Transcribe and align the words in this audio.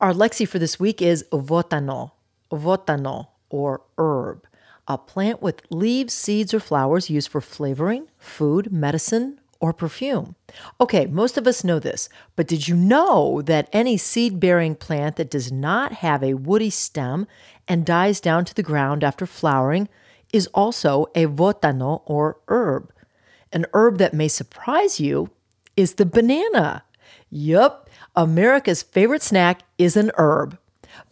Our 0.00 0.12
lexi 0.12 0.46
for 0.46 0.60
this 0.60 0.78
week 0.78 1.02
is 1.02 1.24
votano, 1.32 2.12
votano, 2.52 3.28
or 3.50 3.80
herb, 3.98 4.46
a 4.86 4.96
plant 4.96 5.42
with 5.42 5.62
leaves, 5.70 6.14
seeds, 6.14 6.54
or 6.54 6.60
flowers 6.60 7.10
used 7.10 7.28
for 7.28 7.40
flavoring, 7.40 8.06
food, 8.16 8.70
medicine, 8.72 9.40
or 9.58 9.72
perfume. 9.72 10.36
Okay, 10.80 11.06
most 11.06 11.36
of 11.36 11.48
us 11.48 11.64
know 11.64 11.80
this, 11.80 12.08
but 12.36 12.46
did 12.46 12.68
you 12.68 12.76
know 12.76 13.42
that 13.42 13.68
any 13.72 13.96
seed 13.96 14.38
bearing 14.38 14.76
plant 14.76 15.16
that 15.16 15.32
does 15.32 15.50
not 15.50 15.94
have 15.94 16.22
a 16.22 16.34
woody 16.34 16.70
stem 16.70 17.26
and 17.66 17.84
dies 17.84 18.20
down 18.20 18.44
to 18.44 18.54
the 18.54 18.62
ground 18.62 19.02
after 19.02 19.26
flowering 19.26 19.88
is 20.32 20.46
also 20.54 21.06
a 21.16 21.26
votano 21.26 22.02
or 22.06 22.36
herb? 22.46 22.92
An 23.52 23.66
herb 23.74 23.98
that 23.98 24.14
may 24.14 24.28
surprise 24.28 25.00
you 25.00 25.30
is 25.76 25.94
the 25.94 26.06
banana. 26.06 26.84
Yup, 27.30 27.87
America's 28.16 28.82
favorite 28.82 29.22
snack 29.22 29.62
is 29.78 29.96
an 29.96 30.10
herb. 30.16 30.58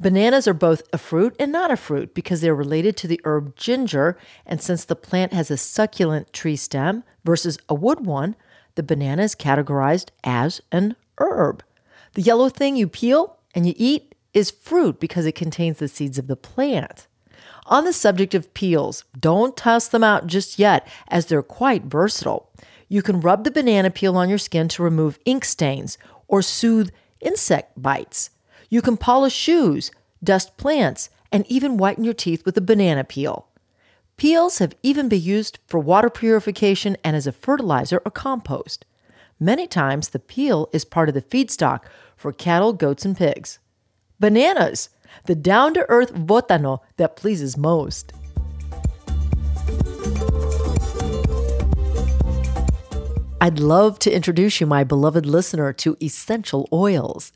Bananas 0.00 0.48
are 0.48 0.54
both 0.54 0.82
a 0.92 0.98
fruit 0.98 1.36
and 1.38 1.52
not 1.52 1.70
a 1.70 1.76
fruit 1.76 2.14
because 2.14 2.40
they're 2.40 2.54
related 2.54 2.96
to 2.96 3.08
the 3.08 3.20
herb 3.24 3.56
ginger, 3.56 4.18
and 4.44 4.60
since 4.60 4.84
the 4.84 4.96
plant 4.96 5.32
has 5.32 5.50
a 5.50 5.56
succulent 5.56 6.32
tree 6.32 6.56
stem 6.56 7.04
versus 7.24 7.58
a 7.68 7.74
wood 7.74 8.04
one, 8.04 8.34
the 8.74 8.82
banana 8.82 9.22
is 9.22 9.34
categorized 9.34 10.08
as 10.24 10.60
an 10.72 10.96
herb. 11.18 11.62
The 12.14 12.22
yellow 12.22 12.48
thing 12.48 12.76
you 12.76 12.88
peel 12.88 13.38
and 13.54 13.66
you 13.66 13.74
eat 13.76 14.14
is 14.34 14.50
fruit 14.50 15.00
because 15.00 15.26
it 15.26 15.34
contains 15.34 15.78
the 15.78 15.88
seeds 15.88 16.18
of 16.18 16.26
the 16.26 16.36
plant. 16.36 17.06
On 17.66 17.84
the 17.84 17.92
subject 17.92 18.34
of 18.34 18.52
peels, 18.54 19.04
don't 19.18 19.56
toss 19.56 19.88
them 19.88 20.04
out 20.04 20.26
just 20.26 20.58
yet, 20.58 20.86
as 21.08 21.26
they're 21.26 21.42
quite 21.42 21.84
versatile. 21.84 22.50
You 22.88 23.02
can 23.02 23.20
rub 23.20 23.44
the 23.44 23.50
banana 23.50 23.90
peel 23.90 24.16
on 24.16 24.28
your 24.28 24.38
skin 24.38 24.68
to 24.68 24.82
remove 24.82 25.18
ink 25.24 25.44
stains 25.44 25.98
or 26.28 26.42
soothe 26.42 26.90
insect 27.20 27.80
bites. 27.80 28.30
You 28.68 28.82
can 28.82 28.96
polish 28.96 29.34
shoes, 29.34 29.90
dust 30.22 30.56
plants, 30.56 31.10
and 31.32 31.46
even 31.48 31.76
whiten 31.76 32.04
your 32.04 32.14
teeth 32.14 32.44
with 32.44 32.56
a 32.56 32.60
banana 32.60 33.04
peel. 33.04 33.48
Peels 34.16 34.58
have 34.58 34.74
even 34.82 35.08
been 35.08 35.20
used 35.20 35.58
for 35.66 35.78
water 35.78 36.08
purification 36.08 36.96
and 37.04 37.14
as 37.14 37.26
a 37.26 37.32
fertilizer 37.32 38.00
or 38.04 38.10
compost. 38.10 38.86
Many 39.38 39.66
times, 39.66 40.08
the 40.08 40.18
peel 40.18 40.70
is 40.72 40.86
part 40.86 41.08
of 41.08 41.14
the 41.14 41.20
feedstock 41.20 41.80
for 42.16 42.32
cattle, 42.32 42.72
goats, 42.72 43.04
and 43.04 43.16
pigs. 43.16 43.58
Bananas, 44.18 44.88
the 45.26 45.34
down 45.34 45.74
to 45.74 45.84
earth 45.90 46.14
votano 46.14 46.80
that 46.96 47.16
pleases 47.16 47.56
most. 47.58 48.12
I'd 53.38 53.58
love 53.58 53.98
to 53.98 54.10
introduce 54.10 54.62
you, 54.62 54.66
my 54.66 54.82
beloved 54.82 55.26
listener, 55.26 55.70
to 55.74 55.98
essential 56.00 56.70
oils. 56.72 57.32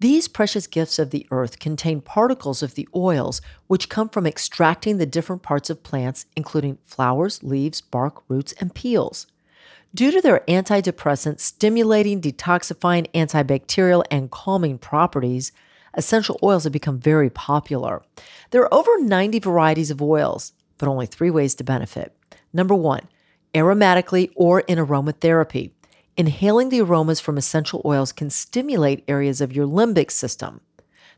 These 0.00 0.26
precious 0.26 0.66
gifts 0.66 0.98
of 0.98 1.10
the 1.10 1.28
earth 1.30 1.60
contain 1.60 2.00
particles 2.00 2.60
of 2.60 2.74
the 2.74 2.88
oils 2.92 3.40
which 3.68 3.88
come 3.88 4.08
from 4.08 4.26
extracting 4.26 4.98
the 4.98 5.06
different 5.06 5.42
parts 5.42 5.70
of 5.70 5.84
plants, 5.84 6.26
including 6.34 6.78
flowers, 6.84 7.44
leaves, 7.44 7.80
bark, 7.80 8.24
roots, 8.26 8.52
and 8.58 8.74
peels. 8.74 9.28
Due 9.94 10.10
to 10.10 10.20
their 10.20 10.42
antidepressant, 10.48 11.38
stimulating, 11.38 12.20
detoxifying, 12.20 13.08
antibacterial, 13.12 14.02
and 14.10 14.32
calming 14.32 14.76
properties, 14.76 15.52
essential 15.94 16.36
oils 16.42 16.64
have 16.64 16.72
become 16.72 16.98
very 16.98 17.30
popular. 17.30 18.02
There 18.50 18.62
are 18.62 18.74
over 18.74 19.00
90 19.00 19.38
varieties 19.38 19.92
of 19.92 20.02
oils, 20.02 20.52
but 20.78 20.88
only 20.88 21.06
three 21.06 21.30
ways 21.30 21.54
to 21.54 21.64
benefit. 21.64 22.12
Number 22.52 22.74
one, 22.74 23.08
aromatically 23.54 24.30
or 24.34 24.60
in 24.60 24.78
aromatherapy. 24.78 25.70
Inhaling 26.16 26.68
the 26.68 26.80
aromas 26.80 27.20
from 27.20 27.36
essential 27.36 27.82
oils 27.84 28.12
can 28.12 28.30
stimulate 28.30 29.04
areas 29.08 29.40
of 29.40 29.52
your 29.52 29.66
limbic 29.66 30.10
system. 30.10 30.60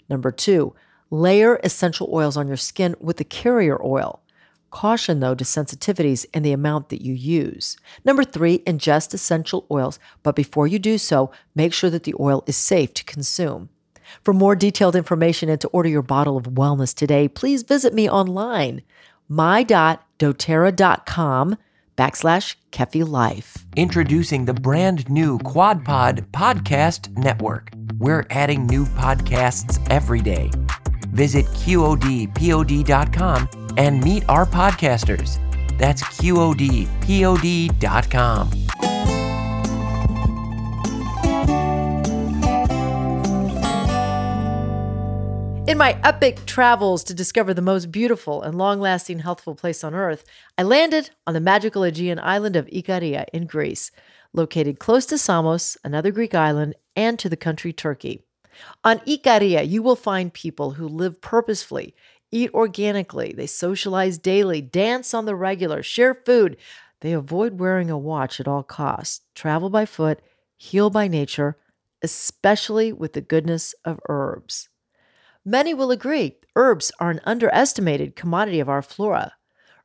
Number 0.08 0.30
two, 0.30 0.74
layer 1.10 1.60
essential 1.62 2.08
oils 2.12 2.36
on 2.36 2.48
your 2.48 2.56
skin 2.56 2.94
with 3.00 3.18
the 3.18 3.24
carrier 3.24 3.78
oil. 3.84 4.22
Caution, 4.70 5.20
though, 5.20 5.34
to 5.34 5.44
sensitivities 5.44 6.26
and 6.34 6.44
the 6.44 6.52
amount 6.52 6.88
that 6.88 7.02
you 7.02 7.14
use. 7.14 7.76
Number 8.04 8.24
three, 8.24 8.58
ingest 8.60 9.14
essential 9.14 9.66
oils, 9.70 9.98
but 10.22 10.36
before 10.36 10.66
you 10.66 10.78
do 10.78 10.98
so, 10.98 11.30
make 11.54 11.72
sure 11.72 11.90
that 11.90 12.02
the 12.02 12.14
oil 12.18 12.42
is 12.46 12.56
safe 12.56 12.92
to 12.94 13.04
consume. 13.04 13.68
For 14.22 14.34
more 14.34 14.56
detailed 14.56 14.96
information 14.96 15.48
and 15.48 15.60
to 15.60 15.68
order 15.68 15.88
your 15.88 16.02
bottle 16.02 16.36
of 16.36 16.44
wellness 16.44 16.94
today, 16.94 17.28
please 17.28 17.62
visit 17.62 17.94
me 17.94 18.08
online, 18.08 18.82
my.doterra.com 19.28 21.56
backslash 21.96 22.56
Kefi 22.72 23.08
Life. 23.08 23.64
Introducing 23.76 24.44
the 24.44 24.54
brand 24.54 25.08
new 25.08 25.38
QuadPod 25.38 26.30
Podcast 26.30 27.16
Network. 27.16 27.70
We're 27.98 28.26
adding 28.30 28.66
new 28.66 28.84
podcasts 28.84 29.84
every 29.90 30.20
day. 30.20 30.50
Visit 31.08 31.46
QODPOD.com 31.46 33.48
and 33.76 34.04
meet 34.04 34.28
our 34.28 34.46
podcasters. 34.46 35.38
That's 35.78 36.02
QODPOD.com. 36.02 36.86
In 45.66 45.78
my 45.78 45.98
epic 46.04 46.46
travels 46.46 47.02
to 47.02 47.14
discover 47.14 47.52
the 47.52 47.60
most 47.60 47.90
beautiful 47.90 48.40
and 48.40 48.56
long 48.56 48.78
lasting 48.78 49.18
healthful 49.18 49.56
place 49.56 49.82
on 49.82 49.94
earth, 49.94 50.24
I 50.56 50.62
landed 50.62 51.10
on 51.26 51.34
the 51.34 51.40
magical 51.40 51.82
Aegean 51.82 52.20
island 52.20 52.54
of 52.54 52.68
Ikaria 52.68 53.24
in 53.32 53.46
Greece, 53.46 53.90
located 54.32 54.78
close 54.78 55.06
to 55.06 55.18
Samos, 55.18 55.76
another 55.82 56.12
Greek 56.12 56.36
island, 56.36 56.76
and 56.94 57.18
to 57.18 57.28
the 57.28 57.36
country 57.36 57.72
Turkey. 57.72 58.22
On 58.84 59.00
Ikaria, 59.00 59.68
you 59.68 59.82
will 59.82 59.96
find 59.96 60.32
people 60.32 60.72
who 60.72 60.86
live 60.86 61.20
purposefully, 61.20 61.96
eat 62.30 62.54
organically, 62.54 63.34
they 63.36 63.48
socialize 63.48 64.18
daily, 64.18 64.60
dance 64.60 65.12
on 65.14 65.24
the 65.24 65.34
regular, 65.34 65.82
share 65.82 66.14
food. 66.14 66.56
They 67.00 67.12
avoid 67.12 67.58
wearing 67.58 67.90
a 67.90 67.98
watch 67.98 68.38
at 68.38 68.46
all 68.46 68.62
costs, 68.62 69.22
travel 69.34 69.68
by 69.68 69.84
foot, 69.84 70.20
heal 70.56 70.90
by 70.90 71.08
nature, 71.08 71.56
especially 72.02 72.92
with 72.92 73.14
the 73.14 73.20
goodness 73.20 73.74
of 73.84 73.98
herbs. 74.08 74.68
Many 75.48 75.74
will 75.74 75.92
agree 75.92 76.38
herbs 76.56 76.90
are 76.98 77.08
an 77.08 77.20
underestimated 77.22 78.16
commodity 78.16 78.58
of 78.58 78.68
our 78.68 78.82
flora. 78.82 79.34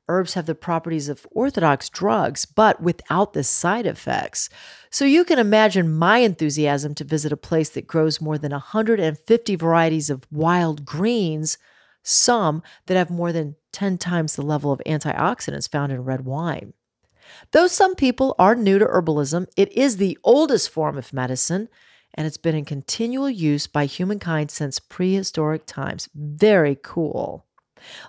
Herbs 0.10 0.34
have 0.34 0.48
the 0.48 0.56
properties 0.56 1.08
of 1.08 1.28
orthodox 1.30 1.88
drugs, 1.88 2.46
but 2.46 2.82
without 2.82 3.34
the 3.34 3.44
side 3.44 3.86
effects. 3.86 4.50
So 4.90 5.06
you 5.06 5.24
can 5.24 5.38
imagine 5.38 5.94
my 5.94 6.18
enthusiasm 6.18 6.96
to 6.96 7.04
visit 7.04 7.32
a 7.32 7.38
place 7.38 7.70
that 7.70 7.86
grows 7.86 8.20
more 8.20 8.40
than 8.40 8.52
150 8.52 9.56
varieties 9.56 10.10
of 10.10 10.26
wild 10.32 10.84
greens, 10.84 11.60
some 12.02 12.64
that 12.88 12.98
have 12.98 13.12
more 13.12 13.32
than 13.32 13.56
10 13.72 14.00
times 14.00 14.36
the 14.36 14.42
level 14.42 14.72
of 14.72 14.82
antioxidants 14.88 15.70
found 15.70 15.92
in 15.92 16.04
red 16.04 16.26
wine. 16.26 16.74
Though 17.52 17.68
some 17.68 17.94
people 17.94 18.34
are 18.40 18.56
new 18.56 18.80
to 18.80 18.86
herbalism, 18.86 19.46
it 19.56 19.72
is 19.74 19.98
the 19.98 20.18
oldest 20.24 20.72
form 20.72 20.98
of 20.98 21.14
medicine 21.14 21.70
and 22.14 22.28
it's 22.28 22.38
been 22.38 22.56
in 22.56 22.66
continual 22.66 23.30
use 23.30 23.68
by 23.68 23.86
humankind 23.86 24.52
since 24.52 24.80
prehistoric 24.80 25.66
times. 25.66 26.10
Very 26.14 26.78
cool. 26.82 27.46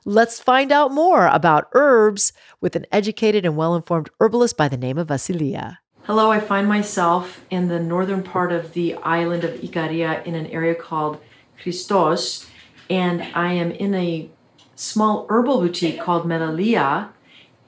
Let's 0.05 0.41
find 0.41 0.73
out 0.73 0.93
more 0.93 1.27
about 1.27 1.69
herbs 1.73 2.33
with 2.61 2.77
an 2.77 2.87
educated 2.93 3.45
and 3.45 3.57
well 3.57 3.75
informed 3.75 4.11
herbalist 4.21 4.57
by 4.57 4.69
the 4.69 4.77
name 4.77 4.99
of 4.99 5.09
Vasilia. 5.09 5.79
Hello, 6.05 6.33
I 6.33 6.41
find 6.41 6.69
myself 6.69 7.45
in 7.49 7.69
the 7.69 7.79
northern 7.79 8.23
part 8.23 8.53
of 8.53 8.73
the 8.73 8.95
island 8.97 9.45
of 9.45 9.61
Ikaria 9.61 10.25
in 10.27 10.35
an 10.35 10.47
area 10.49 10.75
called 10.75 11.21
Christos, 11.63 12.51
and 12.91 13.23
I 13.35 13.53
am 13.53 13.71
in 13.71 13.95
a 13.95 14.29
small 14.75 15.27
herbal 15.29 15.61
boutique 15.61 16.01
called 16.01 16.27
Melalia, 16.27 17.11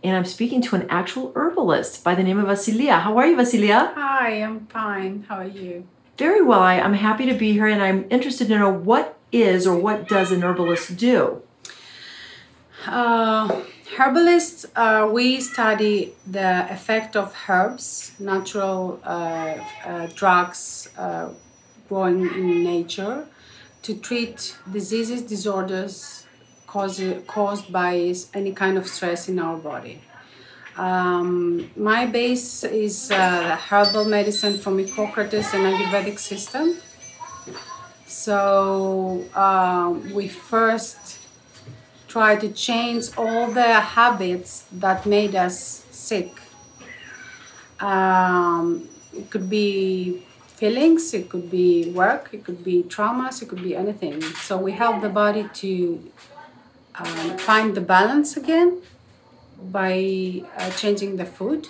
and 0.03 0.17
I'm 0.17 0.25
speaking 0.25 0.61
to 0.63 0.77
an 0.77 0.87
actual 0.91 1.33
herbalist 1.37 2.03
by 2.03 2.17
the 2.17 2.25
name 2.25 2.39
of 2.39 2.47
Vasilia. 2.47 3.01
How 3.01 3.17
are 3.19 3.27
you, 3.27 3.37
Vasilia? 3.37 3.95
Hi, 3.95 4.43
I'm 4.43 4.67
fine. 4.67 5.25
How 5.29 5.37
are 5.37 5.47
you? 5.47 5.87
Very 6.17 6.43
well. 6.43 6.61
I, 6.61 6.75
am 6.75 6.95
happy 6.95 7.27
to 7.27 7.35
be 7.35 7.53
here 7.53 7.67
and 7.67 7.83
I'm 7.83 8.07
interested 8.09 8.47
to 8.49 8.59
know 8.59 8.71
what 8.71 9.17
is 9.33 9.67
or 9.67 9.77
what 9.77 10.09
does 10.09 10.31
an 10.31 10.43
herbalist 10.45 10.97
do? 10.97 11.43
Uh, 12.87 13.63
herbalists, 13.97 14.65
uh, 14.77 15.09
we 15.11 15.41
study 15.41 16.15
the 16.27 16.73
effect 16.73 17.17
of 17.17 17.35
herbs, 17.49 18.13
natural 18.21 19.01
uh, 19.03 19.57
uh 19.85 20.07
drugs 20.15 20.89
uh, 20.97 21.31
growing 21.89 22.27
in 22.35 22.63
nature, 22.63 23.27
to 23.83 23.97
treat 23.97 24.57
diseases, 24.71 25.23
disorders 25.23 26.27
caused, 26.67 27.27
caused 27.27 27.73
by 27.73 28.15
any 28.35 28.53
kind 28.53 28.79
of 28.79 28.87
stress 28.87 29.29
in 29.29 29.39
our 29.39 29.57
body. 29.57 30.01
Um, 30.77 31.71
my 31.77 32.07
base 32.07 32.65
is 32.65 33.11
uh, 33.11 33.57
herbal 33.57 34.07
medicine 34.07 34.59
from 34.59 34.79
Hippocrates 34.79 35.55
and 35.55 35.65
Ayurvedic 35.65 36.19
system. 36.19 36.77
So 38.07 39.25
uh, 39.35 39.95
we 40.13 40.27
first 40.27 41.19
try 42.09 42.37
to 42.37 42.49
change 42.53 43.11
all 43.17 43.51
the 43.53 43.81
habits 43.99 44.67
that 44.73 45.07
made 45.07 45.37
us 45.37 45.85
sick. 45.91 46.41
Um, 47.81 48.89
it 49.17 49.31
could 49.31 49.49
be 49.49 50.23
feelings, 50.57 51.15
it 51.15 51.29
could 51.29 51.51
be 51.51 51.91
work, 51.93 52.31
it 52.33 52.45
could 52.45 52.65
be 52.65 52.83
traumas, 52.85 53.43
it 53.43 53.49
could 53.49 53.63
be 53.63 53.77
anything. 53.77 54.21
So 54.23 54.57
we 54.57 54.73
help 54.73 55.03
the 55.03 55.09
body 55.09 55.49
to 55.55 56.13
um, 56.97 57.39
find 57.39 57.77
the 57.77 57.81
balance 57.81 58.37
again 58.37 58.81
by 59.61 60.43
uh, 60.57 60.71
changing 60.71 61.17
the 61.17 61.25
food 61.25 61.69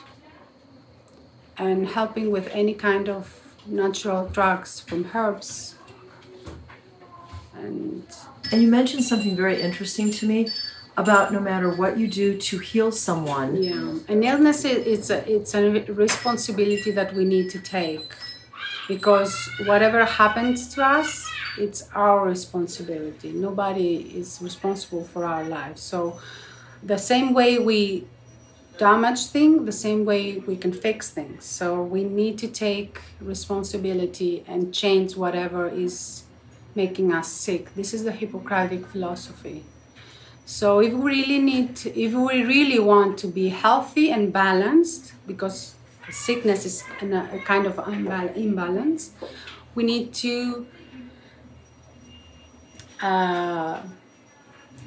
and 1.56 1.88
helping 1.88 2.31
with 2.31 2.48
any 2.52 2.75
kind 2.75 3.08
of 3.08 3.54
natural 3.66 4.26
drugs 4.28 4.81
from 4.81 5.10
herbs. 5.14 5.76
And 7.54 8.06
And 8.50 8.62
you 8.62 8.69
mentioned 8.69 9.04
something 9.04 9.36
very 9.36 9.60
interesting 9.60 10.10
to 10.12 10.26
me 10.26 10.48
about 10.96 11.32
no 11.32 11.40
matter 11.40 11.75
what 11.75 11.98
you 11.98 12.06
do 12.06 12.38
to 12.38 12.58
heal 12.58 12.92
someone. 12.92 13.60
yeah 13.60 13.98
an 14.08 14.22
illness 14.22 14.64
is 14.64 14.87
it's 14.87 15.10
a, 15.10 15.19
it's 15.37 15.52
a 15.54 15.62
responsibility 15.92 16.90
that 16.92 17.12
we 17.14 17.25
need 17.25 17.50
to 17.50 17.58
take 17.58 18.14
because 18.87 19.34
whatever 19.66 20.04
happens 20.04 20.72
to 20.75 20.84
us 20.84 21.28
it's 21.58 21.88
our 21.94 22.26
responsibility. 22.26 23.32
Nobody 23.32 23.96
is 24.16 24.40
responsible 24.42 25.04
for 25.04 25.25
our 25.25 25.44
lives. 25.44 25.80
So 25.82 26.19
the 26.84 26.98
same 26.98 27.32
way 27.32 27.58
we 27.58 28.06
damage 28.76 29.26
things 29.26 29.64
the 29.66 29.72
same 29.72 30.04
way 30.04 30.38
we 30.38 30.56
can 30.56 30.72
fix 30.72 31.10
things. 31.10 31.44
So 31.44 31.82
we 31.82 32.04
need 32.04 32.38
to 32.38 32.48
take 32.48 33.00
responsibility 33.20 34.44
and 34.48 34.75
change 34.75 35.16
whatever 35.16 35.69
is 35.69 36.25
making 36.75 37.12
us 37.12 37.28
sick. 37.28 37.75
This 37.75 37.94
is 37.94 38.02
the 38.02 38.12
hippocratic 38.12 38.86
philosophy. 38.86 39.64
So 40.44 40.81
if 40.81 40.92
we 40.92 41.04
really 41.04 41.38
need 41.38 41.76
to, 41.76 41.98
if 41.98 42.12
we 42.12 42.42
really 42.42 42.81
want 42.81 43.16
to 43.19 43.28
be 43.28 43.48
healthy 43.48 44.10
and 44.10 44.32
balanced 44.32 45.14
because 45.26 45.75
sickness 46.10 46.66
is 46.66 46.84
a 47.00 47.40
kind 47.46 47.66
of 47.66 47.78
imbalance 48.37 49.12
we 49.75 49.84
need 49.84 50.12
to 50.12 50.66
uh, 53.00 53.80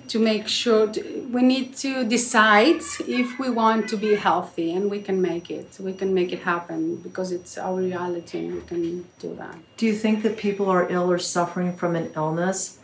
to 0.10 0.20
make 0.20 0.48
sure 0.48 0.88
to, 0.94 1.00
we 1.32 1.42
need 1.42 1.76
to 1.78 2.04
decide 2.06 2.82
if 3.22 3.38
we 3.40 3.50
want 3.50 3.88
to 3.90 3.98
be 3.98 4.16
healthy 4.16 4.74
and 4.74 4.90
we 4.90 5.00
can 5.02 5.22
make 5.22 5.50
it 5.52 5.68
we 5.80 5.94
can 5.94 6.14
make 6.14 6.32
it 6.32 6.42
happen 6.54 6.96
because 7.08 7.32
it's 7.38 7.58
our 7.58 7.76
reality 7.90 8.38
and 8.40 8.54
we 8.56 8.62
can 8.72 8.82
do 9.20 9.30
that 9.36 9.56
Do 9.78 9.86
you 9.86 9.96
think 10.04 10.24
that 10.24 10.38
people 10.38 10.68
are 10.76 10.84
ill 10.96 11.08
or 11.12 11.20
suffering 11.20 11.72
from 11.82 11.96
an 12.02 12.08
illness? 12.16 12.80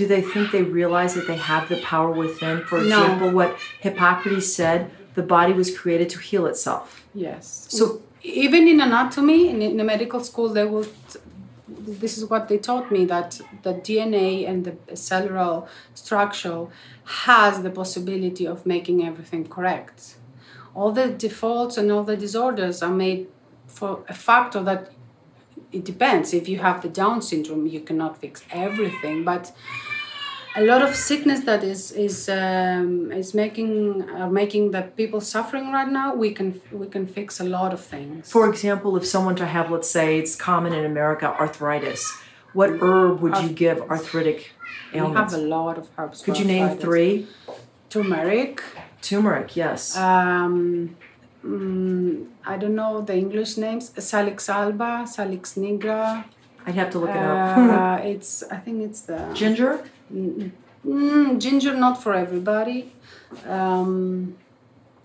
Do 0.00 0.04
they 0.12 0.22
think 0.32 0.44
they 0.56 0.62
realize 0.62 1.12
that 1.16 1.26
they 1.26 1.40
have 1.52 1.64
the 1.68 1.78
power 1.92 2.10
within? 2.24 2.56
For 2.70 2.78
No. 2.78 2.84
example, 3.02 3.28
what 3.38 3.50
Hippocrates 3.84 4.48
said, 4.60 4.78
the 5.18 5.22
body 5.36 5.52
was 5.62 5.68
created 5.80 6.08
to 6.14 6.18
heal 6.28 6.44
itself. 6.52 6.86
Yes. 7.26 7.66
So- 7.78 8.00
even 8.22 8.62
in 8.72 8.78
anatomy, 8.80 9.40
in, 9.52 9.58
in 9.62 9.76
medical 9.94 10.20
school, 10.30 10.48
they 10.56 10.66
will. 10.72 10.86
This 11.78 12.18
is 12.18 12.24
what 12.24 12.48
they 12.48 12.58
taught 12.58 12.90
me 12.90 13.04
that 13.04 13.40
the 13.62 13.74
DNA 13.74 14.48
and 14.48 14.64
the 14.64 14.96
cellular 14.96 15.68
structure 15.94 16.66
has 17.04 17.62
the 17.62 17.70
possibility 17.70 18.46
of 18.46 18.66
making 18.66 19.06
everything 19.06 19.46
correct. 19.48 20.16
All 20.74 20.90
the 20.90 21.08
defaults 21.08 21.76
and 21.76 21.90
all 21.92 22.02
the 22.02 22.16
disorders 22.16 22.82
are 22.82 22.90
made 22.90 23.28
for 23.66 24.04
a 24.08 24.14
factor 24.14 24.62
that 24.64 24.90
it 25.72 25.84
depends. 25.84 26.34
If 26.34 26.48
you 26.48 26.58
have 26.58 26.82
the 26.82 26.88
Down 26.88 27.22
syndrome, 27.22 27.66
you 27.66 27.80
cannot 27.80 28.20
fix 28.20 28.42
everything, 28.50 29.24
but 29.24 29.52
a 30.56 30.62
lot 30.62 30.82
of 30.82 30.94
sickness 30.94 31.40
that 31.44 31.62
is 31.62 31.92
is 31.92 32.28
um, 32.28 33.12
is 33.12 33.34
making 33.34 34.08
uh, 34.10 34.28
making 34.28 34.72
the 34.72 34.82
people 34.82 35.20
suffering 35.20 35.72
right 35.72 35.88
now. 35.88 36.14
We 36.14 36.32
can 36.32 36.60
we 36.72 36.86
can 36.86 37.06
fix 37.06 37.40
a 37.40 37.44
lot 37.44 37.72
of 37.72 37.80
things. 37.80 38.30
For 38.30 38.48
example, 38.48 38.96
if 38.96 39.06
someone 39.06 39.36
to 39.36 39.46
have, 39.46 39.70
let's 39.70 39.90
say, 39.90 40.18
it's 40.18 40.34
common 40.36 40.72
in 40.72 40.84
America, 40.84 41.26
arthritis, 41.26 42.02
what 42.52 42.70
herb 42.82 43.20
would 43.20 43.36
you 43.38 43.50
give 43.50 43.80
arthritic 43.82 44.52
ailments? 44.92 45.32
we 45.32 45.38
have 45.38 45.46
a 45.46 45.48
lot 45.48 45.78
of 45.78 45.88
herbs. 45.96 46.22
Could 46.22 46.38
you 46.38 46.44
name 46.44 46.76
three? 46.78 47.28
Turmeric. 47.88 48.62
Turmeric, 49.02 49.56
yes. 49.56 49.96
Um, 49.96 50.96
mm, 51.44 52.26
I 52.44 52.56
don't 52.56 52.74
know 52.74 53.00
the 53.00 53.16
English 53.16 53.56
names. 53.56 53.92
Salix 53.98 54.48
alba, 54.48 55.06
Salix 55.06 55.54
nigra. 55.54 56.24
I'd 56.66 56.74
have 56.74 56.90
to 56.90 56.98
look 56.98 57.10
it 57.10 57.16
up. 57.16 57.56
Uh, 57.56 58.02
it's 58.12 58.42
I 58.44 58.56
think 58.56 58.82
it's 58.82 59.02
the 59.02 59.30
Ginger? 59.32 59.82
Mm, 60.12 61.38
ginger 61.40 61.74
not 61.74 62.02
for 62.02 62.14
everybody. 62.14 62.92
Um, 63.46 64.36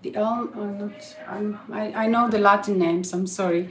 the 0.02 0.14
elm, 0.14 0.50
uh, 0.54 0.84
not, 0.84 1.16
I'm, 1.28 1.58
I, 1.72 2.04
I 2.04 2.06
know 2.06 2.28
the 2.28 2.38
Latin 2.38 2.78
names, 2.78 3.12
I'm 3.12 3.26
sorry. 3.26 3.68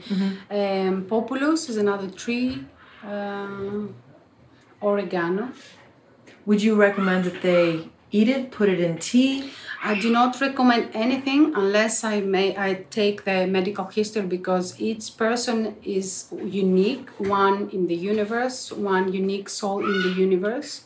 Um, 0.50 1.04
populus 1.08 1.68
is 1.68 1.76
another 1.76 2.08
tree. 2.10 2.64
Uh, 3.04 3.86
oregano. 4.82 5.52
Would 6.44 6.62
you 6.62 6.74
recommend 6.74 7.24
that 7.24 7.42
they 7.42 7.88
eat 8.10 8.28
it, 8.28 8.50
put 8.50 8.68
it 8.68 8.80
in 8.80 8.98
tea? 8.98 9.50
I 9.82 9.98
do 9.98 10.10
not 10.10 10.40
recommend 10.40 10.90
anything 10.94 11.52
unless 11.54 12.04
I 12.04 12.20
may 12.20 12.56
I 12.56 12.84
take 12.90 13.24
the 13.24 13.46
medical 13.46 13.86
history 13.86 14.22
because 14.22 14.80
each 14.80 15.16
person 15.16 15.76
is 15.82 16.28
unique, 16.44 17.08
one 17.18 17.68
in 17.70 17.86
the 17.86 17.94
universe, 17.94 18.72
one 18.72 19.12
unique 19.12 19.48
soul 19.48 19.80
in 19.84 20.02
the 20.02 20.20
universe. 20.20 20.84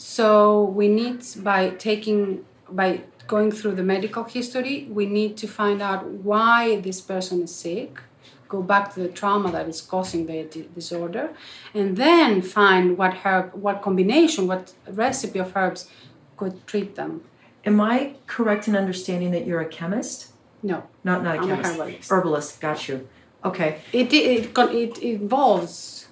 So 0.00 0.64
we 0.64 0.88
need 0.88 1.22
by 1.44 1.70
taking 1.70 2.46
by 2.70 3.02
going 3.26 3.50
through 3.52 3.74
the 3.74 3.82
medical 3.82 4.24
history, 4.24 4.88
we 4.90 5.04
need 5.04 5.36
to 5.36 5.46
find 5.46 5.82
out 5.82 6.06
why 6.06 6.80
this 6.80 7.02
person 7.02 7.42
is 7.42 7.54
sick, 7.54 8.00
go 8.48 8.62
back 8.62 8.94
to 8.94 9.00
the 9.00 9.08
trauma 9.08 9.52
that 9.52 9.68
is 9.68 9.82
causing 9.82 10.24
the 10.24 10.44
di- 10.44 10.68
disorder, 10.74 11.28
and 11.74 11.98
then 11.98 12.40
find 12.40 12.96
what 12.96 13.12
herb, 13.22 13.52
what 13.52 13.82
combination, 13.82 14.46
what 14.46 14.72
recipe 14.88 15.38
of 15.38 15.54
herbs 15.54 15.90
could 16.38 16.66
treat 16.66 16.94
them. 16.96 17.22
Am 17.66 17.78
I 17.78 18.14
correct 18.26 18.68
in 18.68 18.74
understanding 18.76 19.32
that 19.32 19.46
you're 19.46 19.60
a 19.60 19.68
chemist? 19.68 20.28
No, 20.62 20.84
Not 21.04 21.22
not 21.22 21.36
a 21.36 21.38
I'm 21.40 21.44
a 21.44 21.46
chemist. 21.56 21.70
herbalist. 21.72 22.10
Herbalist, 22.10 22.60
got 22.60 22.88
you. 22.88 23.06
Okay. 23.44 23.80
it 23.92 24.10
it 24.14 24.54
con- 24.54 24.74
it 24.74 24.96
involves. 24.98 26.06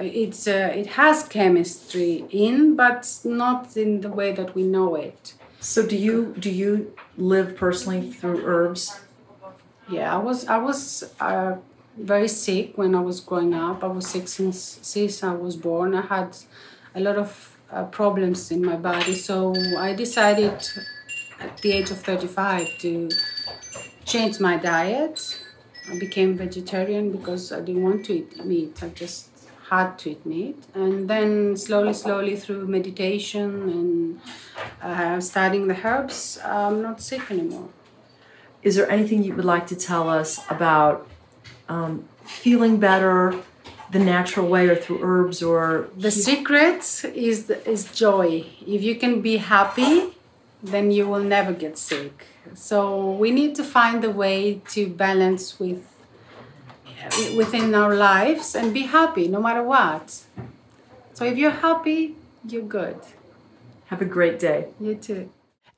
It's 0.00 0.48
uh, 0.48 0.72
it 0.74 0.86
has 0.98 1.22
chemistry 1.24 2.24
in, 2.30 2.74
but 2.76 3.20
not 3.24 3.76
in 3.76 4.00
the 4.00 4.08
way 4.08 4.32
that 4.32 4.54
we 4.54 4.62
know 4.62 4.94
it. 4.94 5.34
So 5.60 5.86
do 5.86 5.96
you 5.96 6.34
do 6.38 6.50
you 6.50 6.94
live 7.18 7.56
personally 7.56 8.10
through 8.10 8.44
herbs? 8.46 9.00
Yeah, 9.90 10.14
I 10.14 10.18
was 10.18 10.46
I 10.46 10.58
was 10.58 11.14
uh, 11.20 11.56
very 11.98 12.28
sick 12.28 12.78
when 12.78 12.94
I 12.94 13.00
was 13.00 13.20
growing 13.20 13.52
up. 13.54 13.84
I 13.84 13.88
was 13.88 14.06
sick 14.06 14.26
since 14.28 14.78
since 14.80 15.22
I 15.22 15.34
was 15.34 15.56
born. 15.56 15.94
I 15.94 16.02
had 16.02 16.36
a 16.94 17.00
lot 17.00 17.16
of 17.16 17.58
uh, 17.70 17.84
problems 17.84 18.50
in 18.50 18.64
my 18.64 18.76
body, 18.76 19.14
so 19.14 19.54
I 19.78 19.94
decided 19.94 20.66
at 21.40 21.58
the 21.58 21.72
age 21.72 21.90
of 21.90 22.00
thirty 22.00 22.26
five 22.26 22.66
to 22.78 23.10
change 24.04 24.40
my 24.40 24.56
diet. 24.56 25.38
I 25.90 25.98
became 25.98 26.36
vegetarian 26.36 27.10
because 27.10 27.52
I 27.52 27.60
didn't 27.60 27.82
want 27.82 28.06
to 28.06 28.12
eat 28.14 28.44
meat. 28.44 28.82
I 28.82 28.88
just 28.88 29.29
had 29.70 29.98
to 30.00 30.10
admit. 30.10 30.56
and 30.74 31.08
then 31.08 31.56
slowly, 31.56 31.94
slowly 32.04 32.34
through 32.36 32.66
meditation 32.66 33.48
and 33.76 34.20
uh, 34.82 35.20
studying 35.20 35.68
the 35.68 35.78
herbs, 35.84 36.38
I'm 36.44 36.82
not 36.82 37.00
sick 37.00 37.30
anymore. 37.30 37.68
Is 38.62 38.76
there 38.76 38.90
anything 38.90 39.22
you 39.22 39.34
would 39.36 39.50
like 39.54 39.66
to 39.68 39.76
tell 39.76 40.08
us 40.08 40.40
about 40.50 41.06
um, 41.68 42.04
feeling 42.24 42.78
better 42.78 43.34
the 43.90 43.98
natural 43.98 44.46
way 44.46 44.68
or 44.68 44.76
through 44.76 45.00
herbs 45.02 45.42
or 45.42 45.88
The 45.96 46.10
secret 46.10 46.82
is 47.14 47.50
is 47.74 47.80
joy. 47.92 48.46
If 48.76 48.80
you 48.88 48.94
can 49.02 49.20
be 49.20 49.38
happy, 49.38 49.92
then 50.72 50.90
you 50.96 51.08
will 51.08 51.26
never 51.36 51.52
get 51.52 51.78
sick. 51.78 52.26
So 52.54 53.10
we 53.22 53.30
need 53.30 53.54
to 53.60 53.64
find 53.64 54.04
a 54.04 54.10
way 54.10 54.60
to 54.74 54.80
balance 54.88 55.58
with 55.58 55.82
within 57.36 57.74
our 57.74 57.94
lives 57.94 58.54
and 58.54 58.74
be 58.74 58.82
happy 58.82 59.28
no 59.28 59.40
matter 59.40 59.62
what. 59.62 60.22
So 61.14 61.24
if 61.24 61.36
you're 61.36 61.50
happy, 61.50 62.16
you're 62.48 62.62
good. 62.62 62.96
have 63.86 64.00
a 64.00 64.06
great 64.06 64.38
day? 64.38 64.68
You 64.80 64.94
too. 64.94 65.30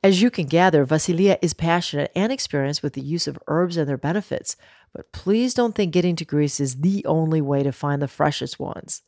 As 0.05 0.21
you 0.21 0.31
can 0.31 0.47
gather, 0.47 0.85
Vasilia 0.85 1.39
is 1.41 1.55
passionate 1.55 2.11
and 2.17 2.33
experienced 2.33 2.83
with 2.83 2.95
the 2.95 3.01
use 3.01 3.29
of 3.29 3.39
herbs 3.47 3.77
and 3.77 3.89
their 3.89 3.97
benefits. 3.97 4.57
But 4.93 5.13
please 5.13 5.55
don't 5.55 5.77
think 5.77 5.93
getting 5.93 6.17
to 6.17 6.25
Greece 6.25 6.59
is 6.59 6.81
the 6.81 7.05
only 7.07 7.41
way 7.41 7.63
to 7.63 7.71
find 7.71 8.03
the 8.03 8.09
freshest 8.09 8.59
ones. 8.59 9.03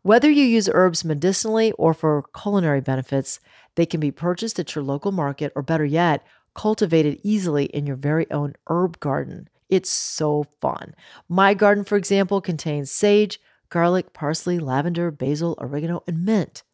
Whether 0.00 0.30
you 0.30 0.44
use 0.44 0.70
herbs 0.72 1.04
medicinally 1.04 1.72
or 1.72 1.92
for 1.92 2.24
culinary 2.34 2.80
benefits, 2.80 3.38
they 3.74 3.84
can 3.84 4.00
be 4.00 4.10
purchased 4.10 4.58
at 4.58 4.74
your 4.74 4.82
local 4.82 5.12
market 5.12 5.52
or 5.54 5.60
better 5.60 5.84
yet, 5.84 6.26
cultivated 6.54 7.20
easily 7.22 7.66
in 7.66 7.86
your 7.86 7.96
very 7.96 8.28
own 8.30 8.54
herb 8.66 8.98
garden. 8.98 9.49
It's 9.70 9.88
so 9.90 10.44
fun. 10.60 10.94
My 11.28 11.54
garden, 11.54 11.84
for 11.84 11.96
example, 11.96 12.40
contains 12.40 12.90
sage, 12.90 13.40
garlic, 13.70 14.12
parsley, 14.12 14.58
lavender, 14.58 15.10
basil, 15.10 15.56
oregano, 15.60 16.02
and 16.06 16.24
mint. 16.24 16.64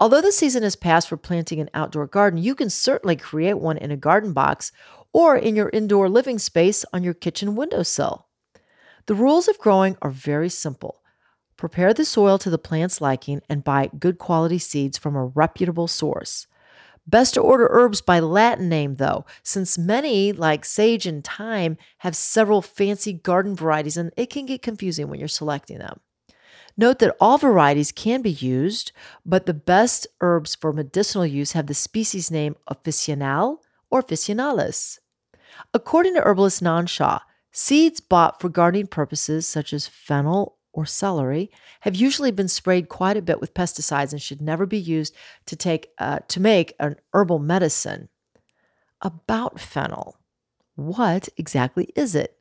Although 0.00 0.20
the 0.20 0.32
season 0.32 0.64
has 0.64 0.74
passed 0.74 1.08
for 1.08 1.16
planting 1.16 1.60
an 1.60 1.70
outdoor 1.72 2.08
garden, 2.08 2.42
you 2.42 2.56
can 2.56 2.68
certainly 2.68 3.14
create 3.14 3.58
one 3.58 3.78
in 3.78 3.92
a 3.92 3.96
garden 3.96 4.32
box 4.32 4.72
or 5.12 5.36
in 5.36 5.54
your 5.54 5.70
indoor 5.70 6.08
living 6.08 6.40
space 6.40 6.84
on 6.92 7.04
your 7.04 7.14
kitchen 7.14 7.54
windowsill. 7.54 8.26
The 9.06 9.14
rules 9.14 9.46
of 9.46 9.58
growing 9.58 9.96
are 10.02 10.10
very 10.10 10.48
simple. 10.48 11.02
Prepare 11.56 11.94
the 11.94 12.04
soil 12.04 12.38
to 12.38 12.50
the 12.50 12.58
plant's 12.58 13.00
liking 13.00 13.40
and 13.48 13.62
buy 13.62 13.90
good 13.98 14.18
quality 14.18 14.58
seeds 14.58 14.98
from 14.98 15.14
a 15.14 15.26
reputable 15.26 15.86
source. 15.86 16.48
Best 17.06 17.34
to 17.34 17.40
order 17.40 17.68
herbs 17.70 18.00
by 18.00 18.18
Latin 18.18 18.68
name, 18.68 18.96
though, 18.96 19.26
since 19.42 19.76
many, 19.76 20.32
like 20.32 20.64
sage 20.64 21.06
and 21.06 21.22
thyme, 21.22 21.76
have 21.98 22.16
several 22.16 22.62
fancy 22.62 23.12
garden 23.12 23.54
varieties 23.54 23.96
and 23.96 24.10
it 24.16 24.30
can 24.30 24.46
get 24.46 24.62
confusing 24.62 25.08
when 25.08 25.18
you're 25.18 25.28
selecting 25.28 25.78
them. 25.78 26.00
Note 26.76 26.98
that 26.98 27.14
all 27.20 27.38
varieties 27.38 27.92
can 27.92 28.20
be 28.20 28.32
used, 28.32 28.90
but 29.24 29.46
the 29.46 29.54
best 29.54 30.06
herbs 30.20 30.54
for 30.54 30.72
medicinal 30.72 31.26
use 31.26 31.52
have 31.52 31.66
the 31.66 31.74
species 31.74 32.30
name 32.30 32.56
officinal 32.68 33.58
or 33.90 34.02
officinalis. 34.02 34.98
According 35.72 36.14
to 36.14 36.22
herbalist 36.22 36.62
Nan 36.62 36.86
Shah, 36.86 37.20
seeds 37.52 38.00
bought 38.00 38.40
for 38.40 38.48
gardening 38.48 38.88
purposes, 38.88 39.46
such 39.46 39.72
as 39.72 39.86
fennel 39.86 40.56
or 40.74 40.84
celery, 40.84 41.50
have 41.80 41.96
usually 41.96 42.30
been 42.30 42.48
sprayed 42.48 42.88
quite 42.88 43.16
a 43.16 43.22
bit 43.22 43.40
with 43.40 43.54
pesticides 43.54 44.12
and 44.12 44.20
should 44.20 44.42
never 44.42 44.66
be 44.66 44.78
used 44.78 45.14
to 45.46 45.56
take 45.56 45.88
uh, 45.98 46.18
to 46.28 46.40
make 46.40 46.74
an 46.78 46.96
herbal 47.12 47.38
medicine. 47.38 48.08
About 49.00 49.60
fennel, 49.60 50.18
what 50.74 51.28
exactly 51.36 51.90
is 51.94 52.14
it? 52.14 52.36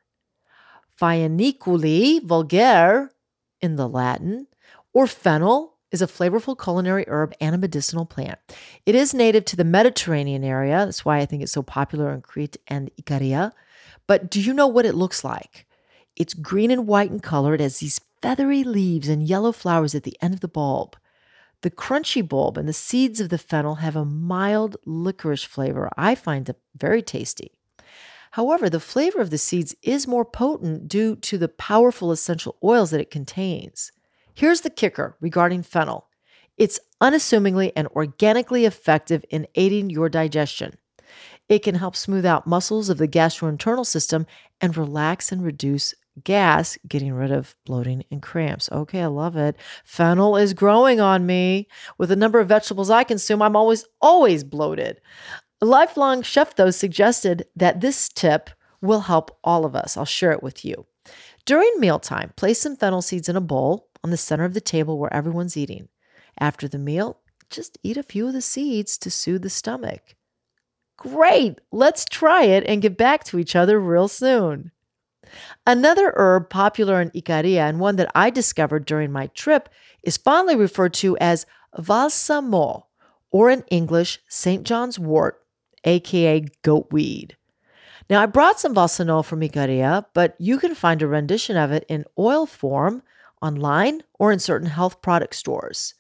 Foeniculum 1.00 2.22
vulgare 2.22 3.10
in 3.62 3.76
the 3.76 3.88
Latin, 3.88 4.48
or 4.94 5.08
fennel 5.08 5.74
is 5.92 6.02
a 6.02 6.08
flavorful 6.08 6.62
culinary 6.62 7.06
herb 7.08 7.34
and 7.40 7.54
a 7.54 7.58
medicinal 7.58 8.06
plant. 8.06 8.40
It 8.86 8.96
is 8.96 9.14
native 9.14 9.46
to 9.46 9.56
the 9.56 9.64
Mediterranean 9.64 10.44
area. 10.44 10.86
That's 10.86 11.06
why 11.06 11.20
I 11.20 11.26
think 11.26 11.44
it's 11.44 11.52
so 11.52 11.62
popular 11.62 12.12
in 12.12 12.22
Crete 12.22 12.58
and 12.68 12.90
Icaria. 13.00 13.52
But 14.08 14.30
do 14.30 14.42
you 14.42 14.54
know 14.54 14.68
what 14.68 14.86
it 14.86 14.96
looks 14.96 15.24
like? 15.24 15.68
It's 16.16 16.34
green 16.34 16.72
and 16.72 16.88
white 16.88 17.12
in 17.12 17.20
color. 17.20 17.54
It 17.54 17.62
has 17.62 17.80
these 17.80 18.02
feathery 18.24 18.64
leaves 18.64 19.10
and 19.10 19.22
yellow 19.22 19.52
flowers 19.52 19.94
at 19.94 20.04
the 20.04 20.18
end 20.22 20.34
of 20.34 20.40
the 20.40 20.48
bulb. 20.48 20.96
The 21.62 21.70
crunchy 21.70 22.26
bulb 22.26 22.58
and 22.58 22.70
the 22.70 22.72
seeds 22.72 23.20
of 23.20 23.28
the 23.28 23.38
fennel 23.38 23.76
have 23.76 23.98
a 23.98 24.06
mild 24.06 24.78
licorice 24.86 25.44
flavor. 25.44 25.90
I 25.98 26.16
find 26.16 26.48
it 26.48 26.58
very 26.74 27.02
tasty. 27.02 27.52
However, 28.32 28.70
the 28.70 28.80
flavor 28.80 29.20
of 29.20 29.30
the 29.30 29.38
seeds 29.38 29.76
is 29.82 30.08
more 30.08 30.24
potent 30.24 30.88
due 30.88 31.18
to 31.18 31.38
the 31.38 31.50
powerful 31.50 32.14
essential 32.14 32.56
oils 32.64 32.92
that 32.92 33.02
it 33.02 33.12
contains. 33.12 33.92
Here's 34.34 34.62
the 34.62 34.70
kicker 34.70 35.18
regarding 35.20 35.64
fennel 35.64 36.08
it's 36.56 36.80
unassumingly 37.02 37.74
and 37.76 37.90
organically 37.90 38.64
effective 38.64 39.26
in 39.32 39.48
aiding 39.56 39.90
your 39.90 40.08
digestion. 40.08 40.78
It 41.50 41.60
can 41.60 41.76
help 41.76 41.98
smooth 41.98 42.26
out 42.26 42.48
muscles 42.48 42.90
of 42.90 43.00
the 43.00 43.08
gastrointestinal 43.08 43.86
system 43.86 44.28
and 44.62 44.78
relax 44.78 45.30
and 45.30 45.44
reduce 45.44 45.94
gas, 46.24 46.78
getting 46.88 47.14
rid 47.14 47.32
of 47.32 47.56
bloating 47.66 48.04
and 48.12 48.22
cramps. 48.22 48.70
Okay, 48.72 49.02
I 49.02 49.08
love 49.08 49.36
it. 49.36 49.56
Fennel 49.84 50.38
is 50.38 50.54
growing 50.54 51.00
on 51.00 51.26
me. 51.26 51.68
With 51.98 52.10
the 52.10 52.16
number 52.16 52.40
of 52.40 52.48
vegetables 52.48 52.90
I 52.90 53.04
consume, 53.04 53.42
I'm 53.42 53.56
always, 53.56 53.86
always 54.02 54.44
bloated. 54.44 55.02
A 55.62 55.66
lifelong 55.66 56.22
chef, 56.22 56.56
though, 56.56 56.72
suggested 56.72 57.46
that 57.56 57.82
this 57.82 58.10
tip 58.10 58.50
will 58.82 59.02
help 59.02 59.38
all 59.44 59.66
of 59.66 59.76
us. 59.76 59.96
I'll 59.96 60.06
share 60.06 60.32
it 60.32 60.44
with 60.44 60.66
you. 60.66 60.86
During 61.46 61.74
mealtime, 61.78 62.34
place 62.36 62.60
some 62.60 62.76
fennel 62.76 63.02
seeds 63.02 63.30
in 63.30 63.36
a 63.36 63.42
bowl 63.42 63.88
on 64.04 64.12
the 64.12 64.18
center 64.18 64.44
of 64.44 64.54
the 64.54 64.62
table 64.62 65.00
where 65.00 65.14
everyone's 65.14 65.58
eating. 65.58 65.88
After 66.40 66.68
the 66.68 66.78
meal, 66.78 67.20
just 67.50 67.78
eat 67.84 67.98
a 67.98 68.04
few 68.04 68.28
of 68.28 68.34
the 68.34 68.42
seeds 68.42 68.98
to 69.00 69.12
soothe 69.12 69.44
the 69.44 69.50
stomach. 69.50 70.16
Great! 70.98 71.60
Let's 71.72 72.06
try 72.06 72.44
it 72.44 72.64
and 72.66 72.82
get 72.82 72.98
back 72.98 73.24
to 73.26 73.40
each 73.40 73.56
other 73.56 73.80
real 73.80 74.08
soon. 74.08 74.72
Another 75.66 76.14
herb 76.16 76.50
popular 76.50 77.02
in 77.02 77.12
Icaria 77.12 77.68
and 77.68 77.80
one 77.80 77.96
that 77.98 78.12
I 78.16 78.30
discovered 78.30 78.86
during 78.86 79.12
my 79.12 79.28
trip 79.28 79.70
is 80.04 80.18
fondly 80.18 80.56
referred 80.56 80.94
to 80.96 81.18
as 81.18 81.46
balsamo, 81.78 82.88
or 83.32 83.50
in 83.50 83.64
English, 83.70 84.20
St. 84.28 84.64
John's 84.64 85.00
wort, 85.00 85.42
aka 85.84 86.46
goatweed. 86.64 87.32
Now, 88.10 88.22
I 88.22 88.26
brought 88.26 88.60
some 88.60 88.74
balsamo 88.74 89.22
from 89.22 89.42
Icaria, 89.42 90.06
but 90.14 90.36
you 90.38 90.58
can 90.58 90.76
find 90.76 91.02
a 91.02 91.08
rendition 91.08 91.58
of 91.58 91.72
it 91.72 91.86
in 91.88 92.06
oil 92.18 92.46
form 92.46 93.02
online 93.42 94.02
or 94.20 94.32
in 94.32 94.40
certain 94.40 94.70
health 94.70 95.02
product 95.02 95.36
stores. 95.36 95.96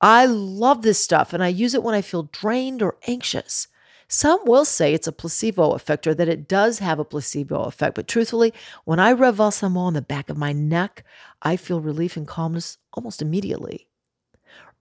I 0.00 0.26
love 0.26 0.82
this 0.82 0.98
stuff 0.98 1.32
and 1.32 1.42
I 1.42 1.48
use 1.48 1.74
it 1.74 1.82
when 1.82 1.94
I 1.94 2.02
feel 2.02 2.24
drained 2.24 2.82
or 2.82 2.96
anxious. 3.06 3.68
Some 4.08 4.40
will 4.44 4.64
say 4.64 4.94
it's 4.94 5.08
a 5.08 5.12
placebo 5.12 5.72
effect 5.72 6.06
or 6.06 6.14
that 6.14 6.28
it 6.28 6.46
does 6.46 6.78
have 6.78 6.98
a 6.98 7.04
placebo 7.04 7.64
effect, 7.64 7.96
but 7.96 8.06
truthfully, 8.06 8.52
when 8.84 9.00
I 9.00 9.12
rub 9.12 9.38
balsamo 9.38 9.80
on 9.80 9.94
the 9.94 10.02
back 10.02 10.30
of 10.30 10.36
my 10.36 10.52
neck, 10.52 11.04
I 11.42 11.56
feel 11.56 11.80
relief 11.80 12.16
and 12.16 12.26
calmness 12.26 12.78
almost 12.92 13.20
immediately. 13.20 13.88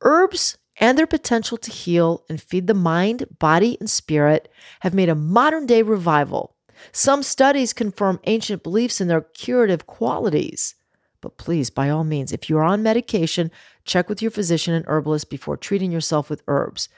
Herbs 0.02 0.58
and 0.78 0.98
their 0.98 1.08
potential 1.08 1.58
to 1.58 1.72
heal 1.72 2.24
and 2.30 2.42
feed 2.42 2.68
the 2.68 2.74
mind, 2.74 3.26
body, 3.40 3.78
and 3.80 3.90
spirit 3.90 4.52
have 4.82 4.94
made 4.94 5.10
a 5.10 5.16
modern 5.16 5.66
day 5.66 5.82
revival. 5.82 6.56
Some 6.92 7.24
studies 7.24 7.74
confirm 7.74 8.20
ancient 8.26 8.62
beliefs 8.62 9.02
in 9.02 9.08
their 9.08 9.22
curative 9.22 9.88
qualities. 9.88 10.76
But 11.22 11.38
please, 11.38 11.72
by 11.72 11.90
all 11.90 12.04
means, 12.04 12.32
if 12.32 12.50
you're 12.50 12.64
on 12.64 12.84
medication, 12.84 13.50
check 13.86 14.10
with 14.10 14.22
your 14.22 14.30
physician 14.30 14.76
and 14.76 14.86
herbalist 14.86 15.30
before 15.30 15.58
treating 15.58 15.92
yourself 15.92 16.30
with 16.30 16.44
herbs. 16.48 16.90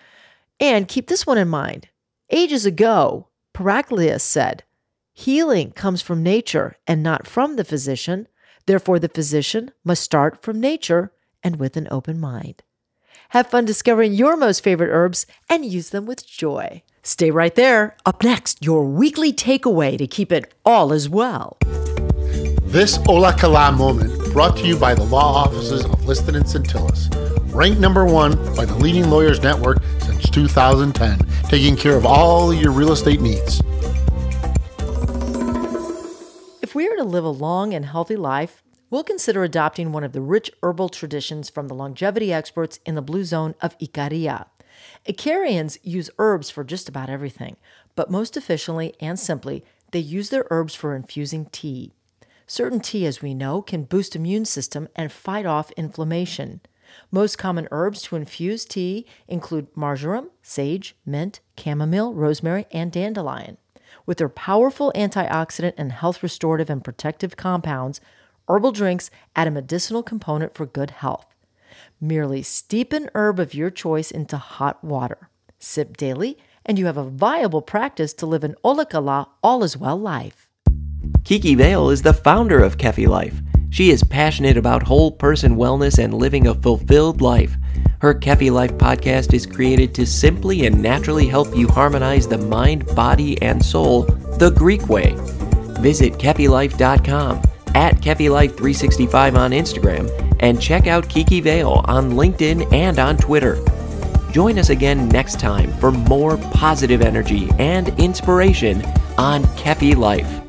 And 0.60 0.88
keep 0.88 1.07
this 1.07 1.25
one 1.25 1.38
in 1.38 1.48
mind 1.48 1.88
Ages 2.29 2.65
ago, 2.65 3.27
Heraclius 3.55 4.24
said, 4.24 4.63
Healing 5.13 5.72
comes 5.72 6.01
from 6.01 6.22
nature 6.22 6.75
and 6.86 7.01
not 7.01 7.25
from 7.25 7.55
the 7.55 7.63
physician. 7.63 8.27
Therefore, 8.65 9.00
the 9.00 9.07
physician 9.07 9.72
must 9.86 10.03
start 10.03 10.41
from 10.43 10.60
nature 10.60 11.13
and 11.41 11.55
with 11.55 11.77
an 11.77 11.88
open 11.89 12.19
mind. 12.19 12.63
Have 13.29 13.48
fun 13.48 13.63
discovering 13.63 14.13
your 14.13 14.36
most 14.36 14.62
favorite 14.62 14.91
herbs 14.91 15.25
and 15.50 15.65
use 15.65 15.89
them 15.89 16.05
with 16.05 16.27
joy. 16.27 16.84
Stay 17.01 17.31
right 17.31 17.55
there. 17.55 17.96
Up 18.05 18.22
next, 18.22 18.63
your 18.63 18.84
weekly 18.84 19.31
takeaway 19.31 19.98
to 19.98 20.05
keep 20.05 20.31
it 20.31 20.53
all 20.65 20.91
as 20.91 21.07
well. 21.07 21.57
This 22.63 23.00
Ola 23.07 23.34
Kala 23.38 23.72
moment 23.72 24.34
brought 24.34 24.57
to 24.57 24.67
you 24.67 24.77
by 24.77 24.93
the 24.93 25.03
law 25.03 25.46
offices 25.46 25.86
of 25.86 26.05
Liston 26.05 26.36
and 26.36 26.46
Centillus, 26.46 27.07
ranked 27.53 27.79
number 27.79 28.05
one 28.05 28.36
by 28.53 28.65
the 28.65 28.75
leading 28.75 29.10
lawyers 29.10 29.41
network 29.41 29.81
since 30.21 30.29
2010, 30.31 31.19
taking 31.50 31.75
care 31.75 31.95
of 31.95 32.05
all 32.05 32.53
your 32.53 32.71
real 32.71 32.91
estate 32.91 33.21
needs. 33.21 33.62
If 36.62 36.74
we 36.74 36.88
are 36.88 36.95
to 36.95 37.03
live 37.03 37.24
a 37.24 37.29
long 37.29 37.74
and 37.74 37.86
healthy 37.86 38.15
life, 38.15 38.63
we'll 38.89 39.03
consider 39.03 39.43
adopting 39.43 39.91
one 39.91 40.03
of 40.03 40.13
the 40.13 40.21
rich 40.21 40.50
herbal 40.63 40.89
traditions 40.89 41.50
from 41.50 41.67
the 41.67 41.75
longevity 41.75 42.33
experts 42.33 42.79
in 42.86 42.95
the 42.95 43.01
blue 43.01 43.24
zone 43.24 43.53
of 43.62 43.77
Icaria. 43.79 44.47
Icarians 45.07 45.77
use 45.83 46.09
herbs 46.17 46.50
for 46.50 46.63
just 46.63 46.89
about 46.89 47.09
everything, 47.09 47.57
but 47.95 48.12
most 48.12 48.36
efficiently 48.38 48.95
and 49.00 49.19
simply, 49.19 49.63
they 49.91 50.00
use 50.00 50.29
their 50.29 50.47
herbs 50.50 50.75
for 50.75 50.95
infusing 50.95 51.45
tea. 51.45 51.93
Certain 52.45 52.79
tea, 52.79 53.05
as 53.05 53.21
we 53.21 53.33
know, 53.33 53.62
can 53.62 53.83
boost 53.83 54.15
immune 54.15 54.45
system 54.45 54.88
and 54.95 55.12
fight 55.12 55.45
off 55.45 55.71
inflammation. 55.71 56.62
Most 57.12 57.38
common 57.38 57.67
herbs 57.72 58.01
to 58.03 58.15
infuse 58.15 58.65
tea 58.65 59.06
include 59.27 59.67
marjoram, 59.75 60.29
sage, 60.41 60.96
mint, 61.06 61.39
chamomile, 61.58 62.13
rosemary, 62.13 62.65
and 62.72 62.91
dandelion. 62.91 63.58
With 64.06 64.17
their 64.17 64.29
powerful 64.29 64.91
antioxidant 64.96 65.74
and 65.77 65.91
health 65.91 66.22
restorative 66.24 66.70
and 66.70 66.84
protective 66.84 67.38
compounds, 67.38 68.01
herbal 68.48 68.72
drinks 68.72 69.10
add 69.36 69.48
a 69.48 69.51
medicinal 69.51 70.03
component 70.03 70.53
for 70.53 70.65
good 70.65 70.91
health. 70.91 71.25
Merely 72.00 72.41
steep 72.41 72.94
an 72.94 73.10
herb 73.15 73.39
of 73.39 73.53
your 73.53 73.70
choice 73.70 74.12
into 74.12 74.38
hot 74.38 74.84
water. 74.84 75.29
Sip 75.60 75.98
daily, 75.98 76.38
and 76.65 76.77
you 76.77 76.86
have 76.86 76.98
a 76.98 77.03
viable 77.03 77.62
practice 77.62 78.13
to 78.13 78.25
live 78.25 78.44
an 78.44 78.56
Olakala 78.63 79.29
all 79.41 79.63
is 79.63 79.77
well 79.77 80.00
life. 80.00 80.50
Kiki 81.24 81.56
Vale 81.56 81.89
is 81.89 82.03
the 82.03 82.13
founder 82.13 82.63
of 82.63 82.77
Kefi 82.77 83.08
Life 83.08 83.41
she 83.69 83.89
is 83.91 84.03
passionate 84.03 84.57
about 84.57 84.83
whole 84.83 85.12
person 85.12 85.55
wellness 85.55 86.01
and 86.03 86.13
living 86.13 86.47
a 86.47 86.55
fulfilled 86.55 87.21
life. 87.21 87.55
Her 88.00 88.13
Kefi 88.13 88.51
Life 88.51 88.74
podcast 88.74 89.33
is 89.33 89.45
created 89.45 89.93
to 89.95 90.05
simply 90.05 90.65
and 90.65 90.81
naturally 90.81 91.27
help 91.27 91.55
you 91.55 91.67
harmonize 91.67 92.27
the 92.27 92.38
mind, 92.38 92.86
body, 92.95 93.41
and 93.41 93.63
soul 93.63 94.03
the 94.38 94.51
Greek 94.51 94.88
way. 94.88 95.15
Visit 95.79 96.13
KefiLife.com 96.13 97.41
at 97.75 97.95
KefiLife365 97.97 99.38
on 99.38 99.51
Instagram, 99.51 100.36
and 100.39 100.62
check 100.62 100.88
out 100.88 101.09
Kiki 101.09 101.41
Vale 101.41 101.83
on 101.86 102.12
LinkedIn 102.12 102.71
and 102.74 103.00
on 103.00 103.17
Twitter. 103.17 103.63
Join 104.31 104.59
us 104.59 104.69
again 104.69 105.07
next 105.09 105.39
time 105.39 105.71
for 105.77 105.91
more 105.91 106.38
positive 106.38 107.01
energy 107.01 107.50
and 107.59 107.89
inspiration 108.00 108.83
on 109.17 109.43
Kefi 109.55 109.95
Life. 109.95 110.47